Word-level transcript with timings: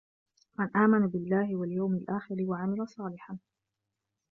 مَنْ 0.59 0.75
آمَنَ 0.77 1.07
بِاللَّهِ 1.07 1.55
وَالْيَوْمِ 1.55 1.93
الْآخِرِ 1.95 2.35
وَعَمِلَ 2.41 2.87
صَالِحًا 2.87 3.39